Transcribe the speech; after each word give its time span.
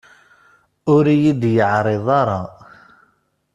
Ur 0.93 1.05
yi-d-yeɛriḍ 1.21 2.05
ara. 2.21 2.41